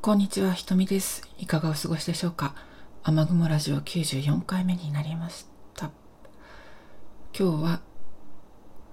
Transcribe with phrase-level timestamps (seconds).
[0.00, 1.28] こんにちは、ひとみです。
[1.38, 2.54] いかがお過ごしでしょうか？
[3.02, 5.90] 雨雲ラジオ94回目になりました。
[7.36, 7.80] 今日は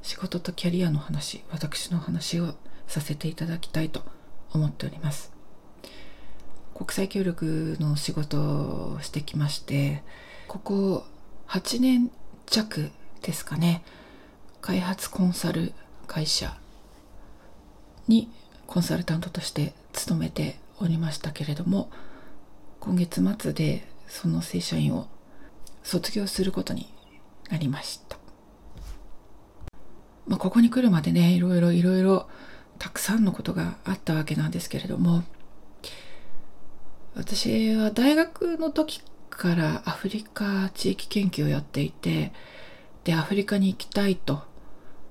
[0.01, 2.55] 仕事とキャリアの話、私の話を
[2.87, 4.01] させていただきたいと
[4.51, 5.31] 思っております。
[6.73, 10.03] 国際協力の仕事をしてきまして、
[10.47, 11.05] ここ
[11.47, 12.09] 8年
[12.47, 12.89] 弱
[13.21, 13.83] ですかね、
[14.59, 15.73] 開発コンサル
[16.07, 16.57] 会社
[18.07, 18.31] に
[18.65, 21.89] コンサルタントとして勤めておりましたけれども
[22.79, 25.07] 今月末でその正社員を
[25.83, 26.93] 卒業することに
[27.49, 28.17] なりました、
[30.27, 32.27] まあ、ここに来るまでねいろいろいろいろ
[32.79, 35.23] たくさんのことがあったわけなんですけれども
[37.15, 42.33] 私は大学の時からアフリカ地域研究をやっていて
[43.03, 44.43] でアフリカに行きたいと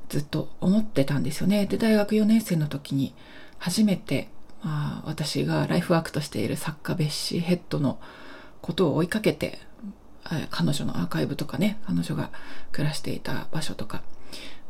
[0.09, 1.67] ずっと思ってたんですよね。
[1.67, 3.15] で大学4年生の時に
[3.59, 4.29] 初めて
[4.65, 7.99] あ、私がライフワークとしている作家ベッシーヘッドの
[8.63, 9.59] ことを追いかけて
[10.51, 12.31] 彼女のアーカイブとかね彼女が
[12.73, 14.03] 暮らしていた場所とか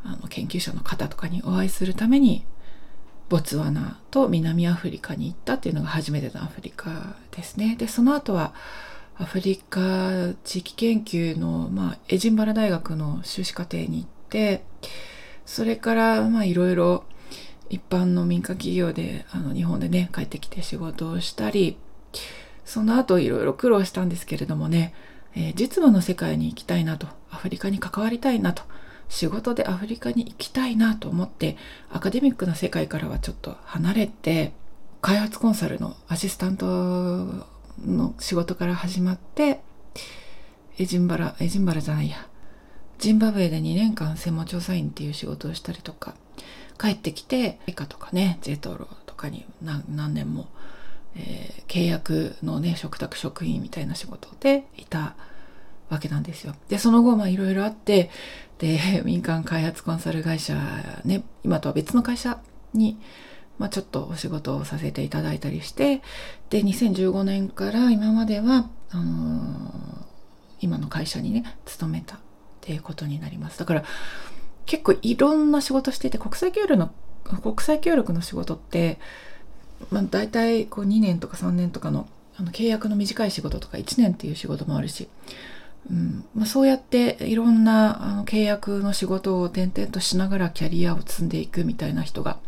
[0.03, 2.45] あの研究者の方とかにお会いするために
[3.28, 7.77] ボツワナと南アフリカに行ったっていうのが初めてのアフリカですね。
[7.77, 8.53] でその後は
[9.17, 14.65] アフリカ地域研究の、まあ、エジンバラ大学の修士課程に行って
[15.47, 17.05] それからまあいろいろ
[17.70, 21.77] 一般の民間企業であの日本でね帰ってきて仕事をしたり
[22.65, 24.95] その後いろいろ苦労したんですけれどもね、
[25.34, 28.62] えー、実務の世界に行きたいなとアフリカに関わりたいなと
[29.09, 31.56] 仕事でアフリカに行きたいなと思って
[31.91, 34.53] アカデミックな世界からはちょっと離れて
[35.03, 39.61] 開発コンサルのアシスタントの仕事から始まって
[40.78, 42.27] エジンバラエジンバラじゃないや
[42.99, 46.15] ジンバブエで2年間専門調査員っていう仕事をしたりとか
[46.78, 50.48] 帰ってきてエカとかねジェトロとかに何年も、
[51.16, 55.14] えー、契約のね嘱託職員みたいな仕事でいた
[55.91, 56.55] わけなんですよ。
[56.69, 58.10] でその後まあいろいろあって
[58.59, 60.54] で民間開発コンサル会社
[61.04, 62.38] ね今とは別の会社
[62.72, 62.99] に、
[63.59, 66.03] まあ、ちょっとお仕事をさせていただいたりして
[66.50, 70.04] で2015年から今まではあのー、
[70.60, 72.19] 今の会社にね勤めたっ
[72.60, 73.59] ていうことになります。
[73.59, 73.84] だから
[74.66, 76.91] 結構いろんな仕事していて国際協力の
[77.42, 78.98] 国際協力の仕事って、
[79.91, 85.08] まあ、大体こう2年とか3年とかのあの契約の短い仕事とか1年っていう仕事もあるし、
[85.88, 92.38] うんまあ、そうやっていろんなあの契約の仕事を転々としながらキャリアを積んでいくみたいな人が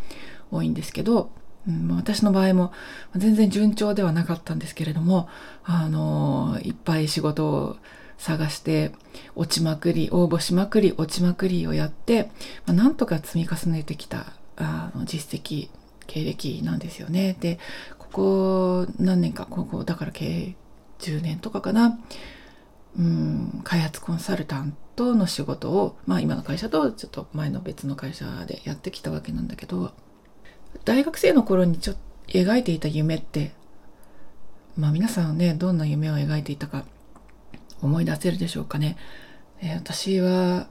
[0.50, 1.31] 多いんですけど、
[1.69, 2.72] うん、私の場合も
[3.15, 5.28] 全然順調ではなかったんですけれども
[5.65, 7.77] あのいっぱい仕事を
[8.19, 8.93] 探して
[9.34, 12.31] 落ちまくり応募しまくり落ちまくりをやって、
[12.66, 15.69] まあ、なんとか積み重ねてきたあの実績
[16.06, 17.37] 経歴なんですよね。
[17.41, 17.59] で
[17.99, 20.54] ここ何年かここだから計
[20.99, 21.99] 10年とかかな。
[22.99, 29.93] うん開発コンサルタントの仕事を、まあ、今の会社とちょっと前の別の会社でやってきたわけなんだけど
[30.87, 32.00] 大学生の頃にちょっと
[32.33, 33.53] 描いていた夢って
[34.78, 36.87] まあ皆さんねどんな夢を描いていたか
[37.87, 38.97] 思い出せるでしょうかね。
[39.61, 40.69] えー、私は、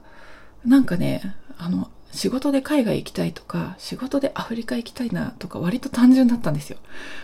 [0.64, 6.78] なんかね、あの、仕事で海外行きたいとか、仕事でアフリカ行きたいなとか、割と単純だったんですよ。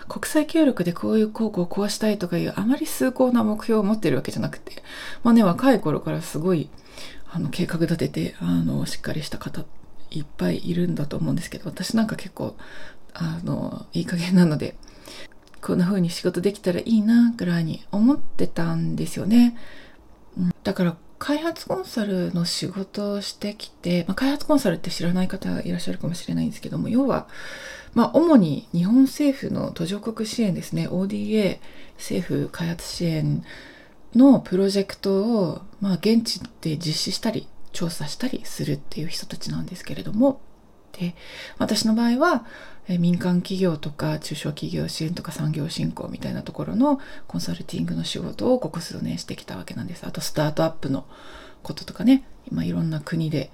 [0.09, 4.83] 国際協力でこういうこうこうこうしたいとかいう、あまり崇高な目標を持ってるわけじゃなくて、
[5.23, 6.69] まあね、若い頃からすごい、
[7.31, 9.65] あの、計画立てて、あの、しっかりした方、
[10.11, 12.55] いっぱいいるんだと思うんですけど、私なんか結構、
[13.15, 14.77] あの、いい加減なので、
[15.63, 19.57] こんな風に仕事できたらいいなぐらいに思ってたんですよね。
[20.65, 27.29] だから開発コンサルの仕事をしてきて、まあ、開発コンサルって知らない方がいらっしゃるかもしれないんですけども要は、
[27.95, 31.61] まあ、主に日本政府の途上国支援ですね ODA
[31.97, 33.45] 政府開発支援
[34.17, 40.41] のプロジェクトを、まあ、現地で実施したり調査したりするっていう人たちなんですけれども
[40.93, 41.15] で
[41.59, 42.45] 私の場合は
[42.89, 50.05] 民間企業とか中小企業支援とか産業振興みたいなところのコンサルティングの仕事をここ数年してきたわけなんです。
[50.07, 51.07] あとスタートアップの
[51.63, 52.25] こととかね。
[52.51, 53.51] 今いろんな国で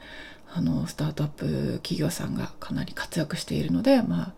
[0.51, 1.47] あのスタートアップ
[1.83, 4.33] 企業さんがかなり活躍しているので、まあ、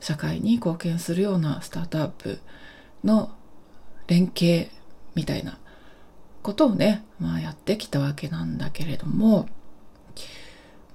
[0.00, 2.38] 社会に貢献するようなスタートアップ
[3.02, 3.32] の
[4.06, 4.68] 連携
[5.14, 5.58] みたいな
[6.42, 9.48] ことをね、まあ、やってきたわけなんだけれども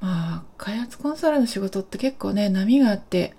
[0.01, 3.33] まあ、開発コンサルの仕事って結構ね、波があって、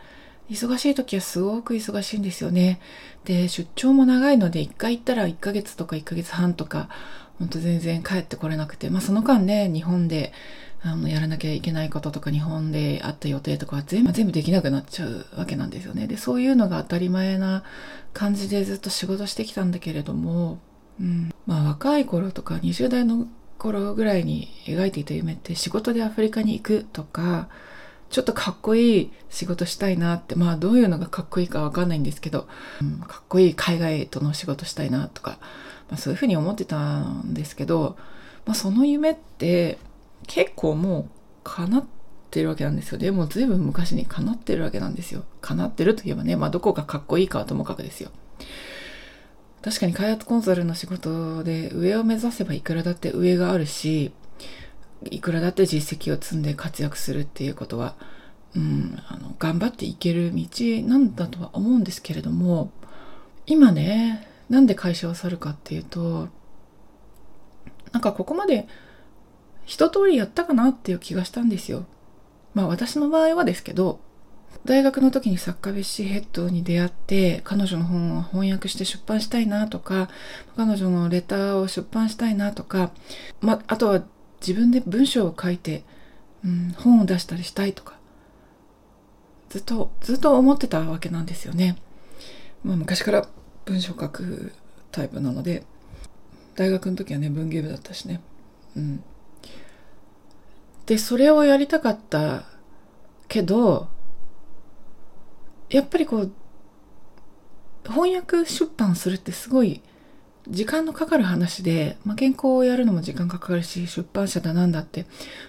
[0.49, 2.81] 忙しい時はすごく忙しいんですよね。
[3.25, 6.89] で、出張も長いので、一回行ったら1ヶ月とか1ヶ月半とか、
[7.39, 10.33] ほんと全然帰ってこれなくて、まあその間ね、日本で、
[10.85, 16.09] あのやらなきゃいけないこととか日本であった予定とかは全部全部できなくなっちゃうわけなんですよね。
[16.09, 17.63] でそういうのが当たり前な
[18.13, 20.59] 感じでずっと仕事してきたんだけれども、
[21.01, 23.29] うん、まあ若い頃とか20代の
[23.63, 27.49] 頃ぐらいに描いていた夢って仕事でアフリカに行くとか
[28.11, 32.49] ちょっとかっこいい仕事したいなってまあどういうのがかっこいいかわかんないんですけど、
[32.81, 35.39] うん、かっこいい海外との仕事したいなとか、
[35.89, 37.97] まあ、そういうふうに思ってたんですけど、
[38.47, 39.79] まあ、その夢って
[40.27, 41.09] 結構もう
[41.45, 41.85] 叶っ
[42.31, 42.99] てるわけなんですよ。
[42.99, 45.23] でも随分昔に叶ってるわけなんですよ。
[45.41, 48.11] 叶ってるといえばね、まあどこがかっこいいかはともかくですよ。
[49.63, 54.13] 確かに開発コンサルの仕事で上を目指せばいくらだって上があるし、
[55.11, 57.95] いくらだって実績を積んで活躍するっていうことは、
[58.55, 60.47] うん、あの頑張っていける道
[60.87, 62.71] なんだとは思うんですけれども
[63.47, 66.29] 今ねなんで会社を去るかっていうと
[67.93, 68.69] なんかここまで
[69.65, 71.87] 一通りやったかなっていう気がしたんですよ。
[72.55, 74.01] まあ私の場合はですけど
[74.65, 80.09] 大学の時に作家ベッシーヘッドに出会って彼女の本を翻訳して出版したいなとか
[80.57, 82.93] 彼女のレターを出版したいなとか、
[83.41, 84.03] まあ、あとは
[84.41, 85.83] 自分で文章を書いて、
[86.45, 87.99] うん、本を出したりしたいとか
[89.49, 91.77] ずっとずっと思ってたわけなんですよね。
[92.65, 93.29] まあ、昔から
[93.67, 94.53] 文章を書く
[94.91, 95.65] タイプなので
[96.55, 98.21] 大学の時はね文芸部だったしね。
[98.77, 99.05] うん、
[100.87, 102.45] でそれをやりたかった
[103.29, 103.89] けど
[105.73, 106.33] やっぱりこう
[107.85, 109.83] 翻訳出版するってすごい
[110.49, 115.07] 時間のかかる話で、まあ、原稿をやるのも時間かかるし、出版社だなんだって、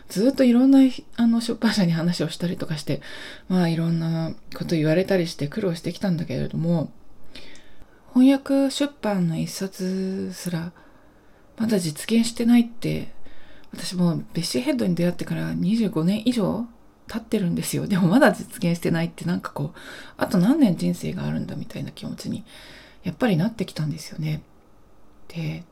[0.07, 0.79] ずっといろんな
[1.15, 3.01] あの出版社に話をしたりとかして、
[3.47, 6.91] まあいろんなこと言われたりして苦労してきたんだけれども、
[8.13, 10.71] 翻訳出版の一冊すら、
[11.57, 13.11] まだ実現してないって、
[13.73, 16.67] 私もベッシーヘッドに出会ってから25年以上
[17.07, 17.88] 経ってるんですよ。
[17.88, 19.79] でもまだ実現してないってなんかこう、
[20.17, 22.44] あと何年人生があるんだみたいな気持ちに、
[23.03, 24.41] やっぱりなってきたんですよね。
[25.27, 25.63] で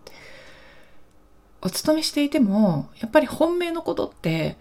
[1.61, 4.57] お勤めしていてもやっぱり本命のことって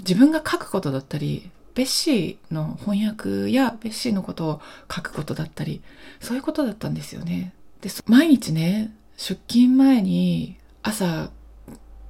[0.00, 4.60] 自分が書くことだったりベッシーの翻訳やベッシーのことを
[4.92, 5.82] 書くことだったり
[6.20, 7.54] そういうことだったんですよね。
[7.80, 11.30] で毎日ね出勤前に朝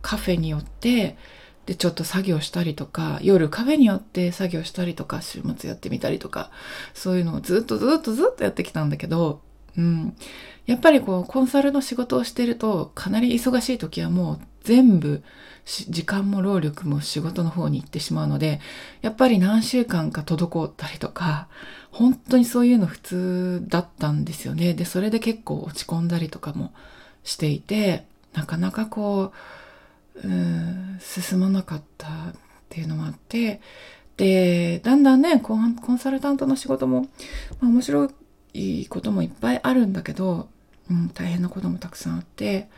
[0.03, 1.17] カフェに寄って
[1.67, 6.51] でちょっと作業したりとか夜カフェに寄って作業したりとか週末やってみたりとか
[6.95, 9.41] そういうのをずっとずっとずっとやってきたんだけど
[9.77, 10.17] うん。
[10.67, 15.23] やっぱりこう、コンサルの仕事をしてると、かなり忙しい時はもう全部、
[15.65, 18.61] 時間も労力も仕事の方に行ってしまうので、
[19.03, 21.49] やっぱり何週間か滞ったりとか、
[21.91, 24.75] 本当にそういうの普通だったんですよね。
[24.75, 26.73] で、それで結構落ち込んだりとかも
[27.23, 29.66] していて、なかなかこう、
[30.25, 32.11] うん、進まなかったっ
[32.69, 33.61] ていうのもあって、
[34.17, 37.03] で、だんだんね、コンサルタントの仕事も、
[37.61, 38.11] まあ、面白
[38.55, 40.49] いこともいっぱいあるんだけど、
[40.91, 42.69] うん、大変なこともたくさんあって、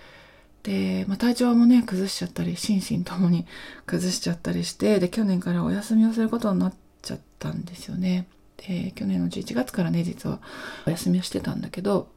[0.62, 3.46] で、まあ、体調もね、崩しちゃったり、心身ともに
[3.87, 8.26] 崩しちゃったりして、で、去年からお休みをすることになっちゃったんですよね。
[8.56, 10.40] で、去年の11月からね、実は
[10.87, 12.08] お休みをしてたんだけど、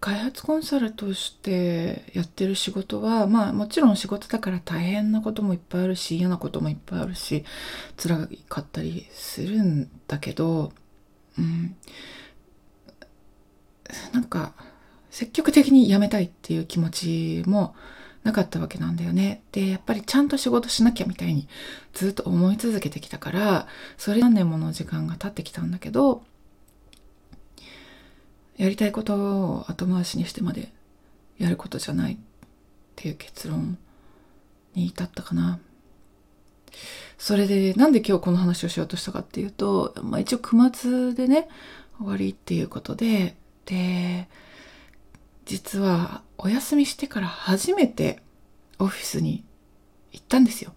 [0.00, 7.44] 開発コンサルとしてやってる仕事は、まあもちろん仕事だから大変なこともいっぱいあるし、嫌なこともいっぱいあるし、
[7.96, 10.72] 辛かったりするんだけど、
[11.38, 11.76] うん、
[14.12, 14.54] なんか
[15.10, 17.74] 積極的に辞めたいっていう気持ちも
[18.22, 19.42] なかったわけなんだよね。
[19.52, 21.48] で、やっぱりちゃんと仕事しなきゃみたいに
[21.92, 26.22] ずっと思い続けてきたから、それ何年もの時間が経ってきたんだけど、
[28.58, 30.72] やりたいことを後回しにしてまで
[31.38, 32.16] やることじゃないっ
[32.96, 33.78] ていう結論
[34.74, 35.60] に至ったかな。
[37.16, 41.48] それで、なんで今日この話をしようとしたかっていうと、まあ一応9月でね、
[41.98, 44.28] 終わりっていうことで、で、
[45.46, 48.20] 実はお休みしてから初めて
[48.78, 49.44] オフィスに
[50.12, 50.72] 行ったんですよ。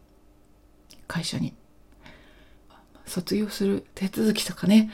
[1.08, 1.54] 会社に。
[3.08, 4.90] 卒業する手続きとかね、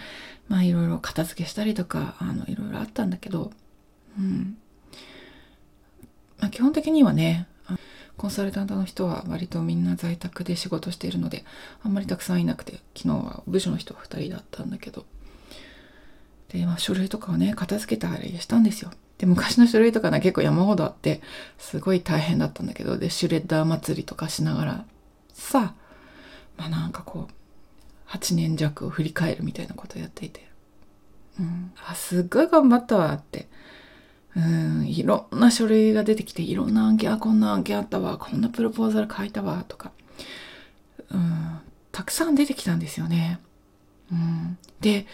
[0.47, 3.51] まあいろいろ片付けしたりとか、あの、いろいろあったんだけど、
[4.17, 4.57] うん。
[6.39, 7.47] まあ基本的にはね、
[8.17, 11.45] コンサルタントの人は割とみんな在宅で仕事しているので、
[11.83, 15.05] あんまりたくさんいなくて、昨日は部署の人2人だったんだけど、
[16.49, 18.91] で、まあ、書類とかをね、片付けたりしたんですよ。
[19.17, 21.21] で、昔の書類とかね、結構山ほどあって、
[21.57, 24.85] すごい大変だったんだけど、で、シュレッダー祭りとかしながら、
[25.33, 25.87] さあ、
[26.57, 27.33] まあなんかこう、
[28.09, 30.47] 8年弱を振り返るみたいなことをやっていて、
[31.39, 33.47] うん、あ、すっごい頑張ったわって、
[34.35, 39.91] うん、いろんな書類が出てきて、いろんな案件、あ、こんな案件あったわ、こんなプロポーザル書いたわ、とか、
[41.09, 41.59] うん、
[41.91, 43.39] たくさん出てきたんですよね。
[44.11, 45.05] うん、で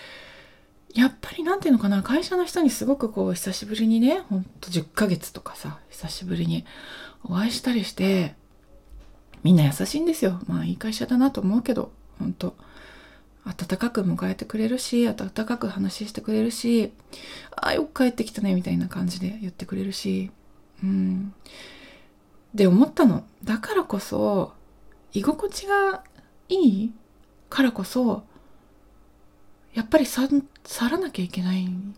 [0.93, 2.03] やっぱりなんていうのかな。
[2.03, 6.65] 会社の人にすごくこう久しぶりにねほんと10ヶ月とかさ久しぶりに
[7.23, 8.35] お会いしたりして
[9.43, 10.39] みんな優しいんですよ。
[10.45, 12.55] まあいい会社だなと思うけど本当
[13.45, 16.93] 温かく迎えてくれるし温かく話してくれるし
[17.55, 20.31] ああよく帰ってきたねみたいな感じで言ってくれるし
[20.83, 21.33] うん
[22.53, 24.53] で思ったのだからこそ
[25.11, 26.03] 居心地が
[26.49, 26.91] いい
[27.49, 28.23] からこそ
[29.73, 30.27] やっぱり去
[30.89, 31.95] らなきゃいけないん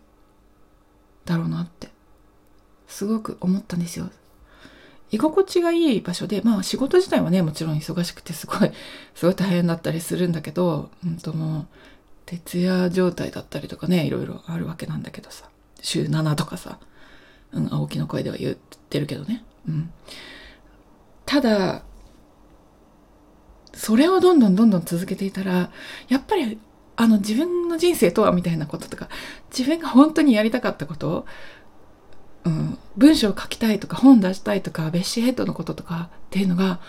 [1.25, 1.89] だろうなって
[2.87, 4.09] すごく思ったんですよ。
[5.11, 8.71] 居心地がいい場所でまあ仕事自体はねもちろん忙しくてすごい
[9.15, 11.67] すごい大変だったりするんだけど、うんともう
[12.25, 15.49] 徹夜状態だったりとかねいろいろあるわけなんだけどさ。
[15.85, 16.79] 週7とかさ、
[17.53, 19.43] うん、青木の声では言ってるけどね。
[19.67, 19.91] うん、
[21.25, 21.83] ただ
[23.73, 25.71] それをどんどんどんどん続けていたら
[26.07, 26.59] やっぱり
[26.95, 29.09] あの自分の人生とはみたいなこととか
[29.55, 31.25] 自分が本当にやりたかったこと
[32.45, 36.79] うん、文章を書きたいとか本出したいとかベッシュヘッドのこととかっていうのが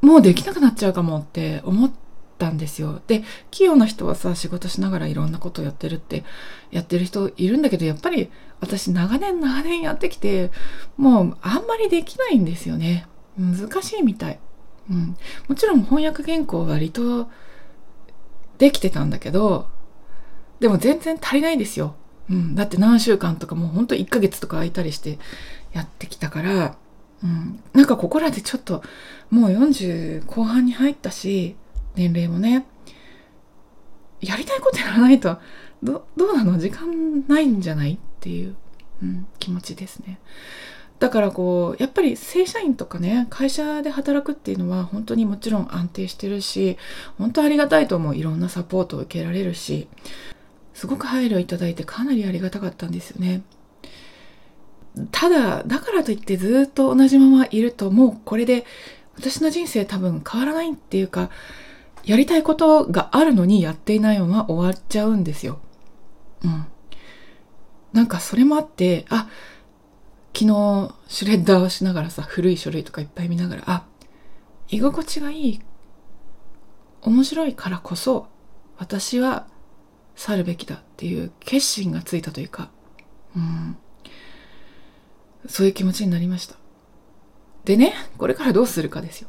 [0.00, 1.90] もうできなくなっちゃうかもって思っ
[2.38, 3.00] たんですよ。
[3.06, 6.24] で器用な人はさ仕事しながらいろんなことやってるって
[6.70, 8.30] やってる人いるんだけどやっぱり
[8.60, 10.50] 私長年長年やってきて
[10.96, 13.06] もうあんまりできないんですよね。
[13.38, 14.38] 難しいみたい。
[14.90, 15.16] うん、
[15.48, 17.28] もちろん翻訳原稿は割と
[18.56, 19.68] できてたんだけど
[20.60, 21.94] でも全然足りないんですよ。
[22.30, 25.18] うん、だって何週間とかもうほんと1ヶ月とか空いたりして
[25.72, 26.76] やってきたから、
[27.24, 28.82] うん、なんかここらでちょっと
[29.30, 31.56] もう40後半に入ったし
[31.96, 32.66] 年齢もね
[34.20, 35.38] やりたいことやらないと
[35.82, 36.58] どどうなの？
[36.58, 37.94] 時間ないんじゃない？
[37.94, 38.56] っていう、
[39.02, 40.18] うん、気持ちですね。
[40.98, 46.76] だからこうやっぱり正社員とかね会社で働くっていうのは本当にもちろん安定してるし
[47.16, 48.16] 本当ありがたいと思う。
[48.16, 49.88] いろんなサポートを受けられるし。
[50.78, 53.42] すごく配慮いただいてかなりありがたかったんですよね。
[55.10, 58.64] ただ、だからといってずっと同じままいるともうこれで
[59.16, 61.30] 私の人生多分変わらないっていうか、
[62.04, 65.58] やりたいことがあるのにやっていないまま終わっちゃうんですよ。
[66.44, 66.66] うん。
[67.92, 69.28] なんかそれもあって、あ、
[70.32, 73.84] 昨日シュレッダーをしながらさ、古い書類とかいっぱい見ながら、あ、
[74.68, 75.60] 居心地がいい、
[77.02, 78.28] 面白いからこそ、
[78.76, 79.48] 私は
[80.18, 82.70] 去るべきだっていう決心がついたというか、
[83.36, 83.76] うん、
[85.48, 86.56] そういう気持ちになりました。
[87.64, 89.28] でね、これからどうするかですよ。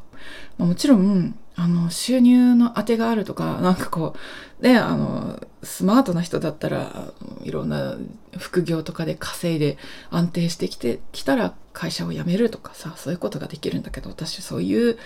[0.58, 4.16] まあ、もちろん、あの、収入の当てがあるとか、なんかこ
[4.60, 7.12] う、ね、あの、スマートな人だったら、
[7.44, 7.96] いろんな
[8.36, 9.78] 副業とかで稼いで
[10.10, 14.98] 安定してきて、きたら会社を辞めるとかさ、そういうことができるんだけど、私そういう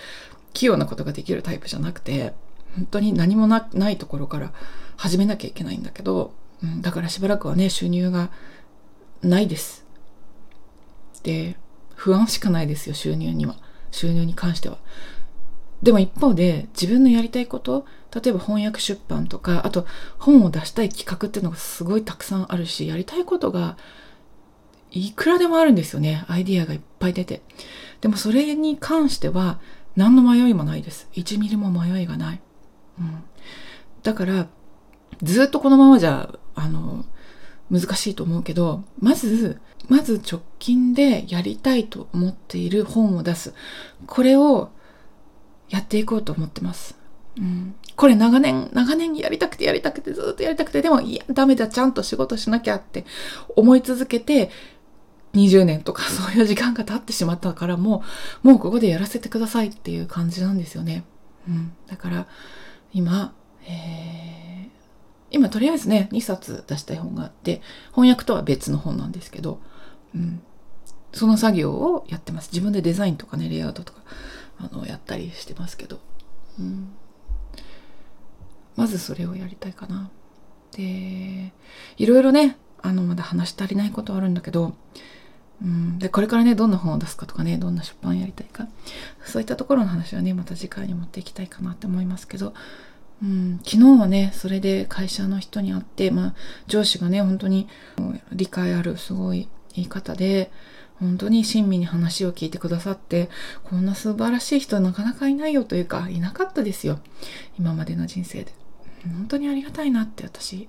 [0.55, 2.33] 器用なことができるタイプじゃなくて、
[2.75, 4.53] 本当に何もないところから
[4.97, 6.33] 始めなきゃいけないんだけど、
[6.63, 8.31] うん、だからしばらくはね、収入が
[9.23, 9.85] ないです。
[11.23, 11.57] で、
[11.95, 13.57] 不安しかないですよ、収入には。
[13.91, 14.79] 収入に関しては。
[15.85, 17.85] でも一方で自分のやりたいこと
[18.15, 19.87] 例えば翻訳出版とかあと
[20.19, 23.77] 本を出したい企画っていうのがすごいたくさんあるしやりたいことが
[24.91, 27.43] いくらでもあるんですよねアイディアがいっぱい出て
[28.01, 29.61] でもそれに関しては
[29.95, 32.41] 何の迷いもないです1ミリも迷いがない、
[32.99, 33.23] うん、
[34.03, 34.47] だから
[35.23, 37.04] ずっとこのままじゃ、あの、
[37.71, 43.54] 難しいと思うけど、まず、まず直近でやりたいと思っている本を出す。
[44.06, 44.71] これを
[45.68, 46.97] やっていこうと思ってます。
[47.37, 53.04] うん、これ長年、長年やりたくてやりたくてずっとやりたくて、でもいや、ダメだ、ちゃんと仕事しなきゃって
[53.56, 54.50] 思い続けて、
[55.35, 58.04] 20年とか そういう時間が経ってしまったからも
[58.44, 61.04] う、もうここでやらせてくださいっていう感じなんですよね。
[61.49, 61.73] うん。
[61.88, 62.26] だから、
[62.92, 63.35] 今、
[63.66, 64.74] えー
[65.35, 67.61] 今とりあえずね、2冊出したい本があって、
[67.91, 69.61] 翻訳とは別の本なんですけど、
[70.14, 70.41] うん、
[71.12, 72.50] その作業をやってます。
[72.53, 74.00] 自分でデザインとかね、レイアウトとか、
[74.59, 75.99] あの、やったりしてますけど、
[76.61, 76.95] うん、
[78.76, 80.09] まずそれをやりたいかな。
[80.76, 81.53] で、
[81.97, 84.75] いろいろね、あの、まだ話し足りないことはあるんだけど、
[85.62, 88.69] うん、でこれからねどんな本を出すかとかねどんな出版やりたいか
[89.25, 92.55] そういったところの話はねまた次回に持っていきたいかなって思いますけど
[93.25, 96.35] うん、昨日はねそれで会社の人に会って、まあ、
[96.66, 97.69] 上司がね本当に
[98.33, 100.50] 理解あるすごい言い方で
[101.00, 103.31] 本当に親身に話を聞いてくださって
[103.64, 107.00] こんな素晴らしい人なかなかいないよというかいなかったですよ。
[107.59, 108.52] 今までの人生で。
[109.04, 110.69] 本当にありがたいなって私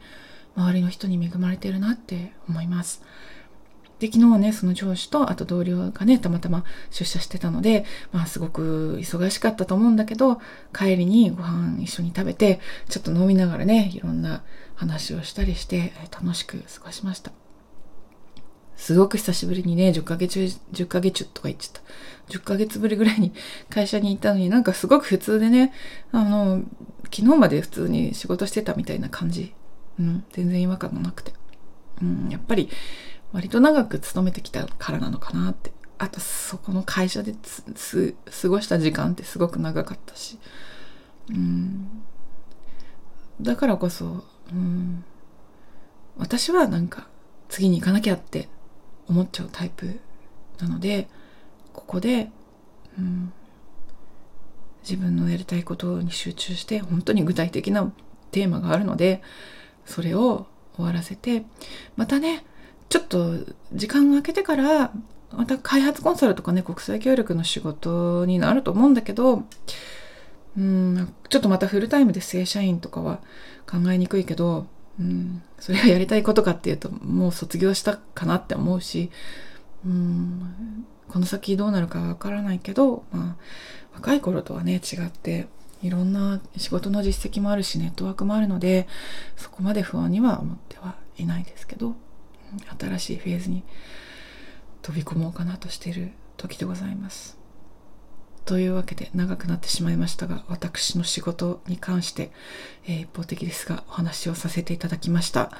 [0.58, 3.04] 周りの人に恵まれてるなって思います。
[4.00, 10.42] で昨日はねその上司とあと同僚がねたまたま出社してたのでまあすごく忙しかったと思うんだけど
[10.74, 12.60] 帰りにご飯一緒に食べて
[12.90, 14.44] ちょっと飲みながらねいろんな
[14.76, 17.32] 話をしたりして楽しく過ごしました。
[18.76, 20.40] すごく久しぶりにね10ヶ月
[20.74, 21.82] 10ヶ月とか言っちゃった。
[22.28, 23.34] 10ヶ月ぶりぐらいに
[23.70, 25.74] 会社に行ったのになんかすごく普通でね
[26.12, 26.64] あの
[27.06, 29.54] 昨日まで普通に仕事してたみたいな感じ、
[30.00, 31.34] うん、全然違和感もなくて、
[32.02, 32.70] うん、やっぱり
[33.36, 35.74] 割と長く勤めてきたからなのかなって。
[35.98, 40.40] あとそこの会社で過ごした時間ってすごく長かったし。
[41.30, 42.04] うん。
[43.42, 45.04] だからこそ、うん、
[46.18, 47.08] 私はなんか
[47.50, 48.48] 次に行かなきゃって
[49.08, 50.00] 思っちゃうタイプ
[50.60, 51.10] なので
[51.74, 52.32] ここで、
[52.98, 53.34] うん、
[54.84, 57.92] 自分のやりたいことに集中して本当に具体的な
[58.32, 59.22] テーマがあるので
[59.86, 61.44] それを終わらせて
[61.98, 62.46] またね
[62.90, 63.34] ちょっと
[63.74, 64.92] 時間が空けてから
[65.32, 69.44] また開発コンサルとかね国際協力の仕事になると思うんだけど
[70.58, 73.20] うんちょっとまたフルタイムで正社員とかは
[73.70, 74.68] 考えにくいけど、
[75.00, 79.12] うん、それがやりたいことかっていうともう卒業したかなって思うし
[79.86, 85.48] うんこの先どうなるかわからないけど、まあ、若い頃とはね違って
[85.84, 88.88] いろんな仕事の実績もあるしネットワークもあるので
[89.36, 91.96] そこまで不安には思ってはいないですけど。
[92.80, 93.64] 新しいフェーズに
[94.82, 97.38] 飛び込もうかなとしている時でございます。
[98.46, 102.32] というわけで長くなってしまいましたが私の仕事に関して、
[102.86, 105.52] えー、一方的ですがお話をさせていただきました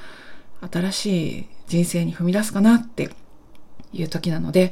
[0.72, 3.10] 新しい人生に踏み出すかなって
[3.92, 4.72] いう時なので、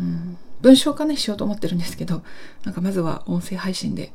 [0.00, 2.22] うん、文章化ねしようと思ってるんですけど
[2.64, 4.12] なんかまずは音声配信で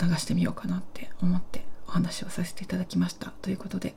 [0.00, 3.94] 流してみようかなって思ってお話をさせていただきましたということで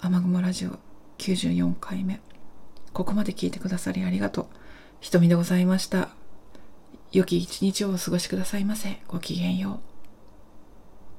[0.00, 0.78] 雨雲ラジオ
[1.18, 2.20] 94回目。
[2.92, 4.46] ここまで聞いてくださりありがとう。
[5.00, 6.10] 瞳でございました。
[7.12, 9.00] 良き一日をお過ごしくださいませ。
[9.08, 9.97] ごきげんよう。